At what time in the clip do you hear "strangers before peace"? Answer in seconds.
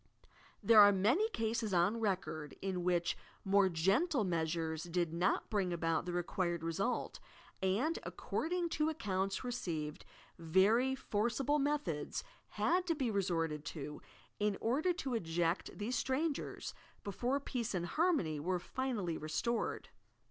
15.97-17.75